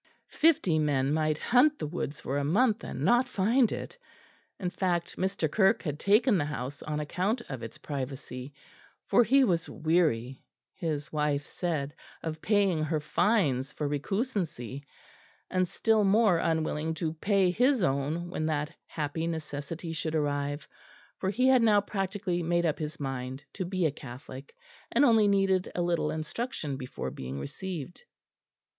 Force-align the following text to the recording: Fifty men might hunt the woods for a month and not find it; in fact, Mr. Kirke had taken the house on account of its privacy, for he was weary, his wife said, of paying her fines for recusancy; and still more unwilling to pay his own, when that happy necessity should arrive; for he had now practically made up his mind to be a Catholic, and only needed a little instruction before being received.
Fifty 0.31 0.79
men 0.79 1.13
might 1.13 1.37
hunt 1.37 1.77
the 1.77 1.85
woods 1.85 2.19
for 2.21 2.39
a 2.39 2.43
month 2.43 2.83
and 2.83 3.01
not 3.05 3.27
find 3.29 3.71
it; 3.71 3.99
in 4.59 4.71
fact, 4.71 5.15
Mr. 5.15 5.47
Kirke 5.47 5.83
had 5.83 5.99
taken 5.99 6.39
the 6.39 6.45
house 6.45 6.81
on 6.81 6.99
account 6.99 7.41
of 7.49 7.61
its 7.61 7.77
privacy, 7.77 8.51
for 9.05 9.23
he 9.23 9.43
was 9.43 9.69
weary, 9.69 10.41
his 10.73 11.13
wife 11.13 11.45
said, 11.45 11.93
of 12.23 12.41
paying 12.41 12.83
her 12.83 12.99
fines 12.99 13.73
for 13.73 13.87
recusancy; 13.87 14.83
and 15.51 15.67
still 15.67 16.03
more 16.03 16.39
unwilling 16.39 16.95
to 16.95 17.13
pay 17.13 17.51
his 17.51 17.83
own, 17.83 18.31
when 18.31 18.47
that 18.47 18.75
happy 18.87 19.27
necessity 19.27 19.93
should 19.93 20.15
arrive; 20.15 20.67
for 21.19 21.29
he 21.29 21.45
had 21.47 21.61
now 21.61 21.79
practically 21.79 22.41
made 22.41 22.65
up 22.65 22.79
his 22.79 22.99
mind 22.99 23.43
to 23.53 23.65
be 23.65 23.85
a 23.85 23.91
Catholic, 23.91 24.55
and 24.91 25.05
only 25.05 25.27
needed 25.27 25.71
a 25.75 25.83
little 25.83 26.09
instruction 26.09 26.75
before 26.75 27.11
being 27.11 27.37
received. 27.37 28.03